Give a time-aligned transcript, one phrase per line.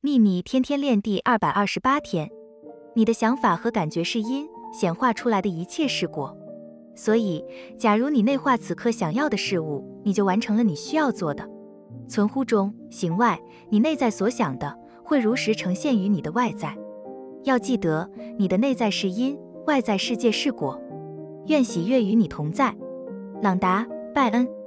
[0.00, 2.30] 秘密天天练第二百二十八天。
[2.94, 6.36] 你的想法和感觉是因显化出来的一切是果。
[6.94, 7.44] 所以
[7.76, 11.44] 假如你内化此刻想要的事物你就完成了你需要做的。
[12.06, 13.40] 存乎中行外
[13.70, 16.76] 你内在所想的会如实呈现于你的外在。
[17.42, 18.08] 要记得
[18.38, 19.36] 你的内在是因
[19.66, 20.80] 外在世界是果。
[21.46, 22.72] 愿喜悦与你同在。
[23.42, 23.84] 朗达
[24.14, 24.57] 拜恩。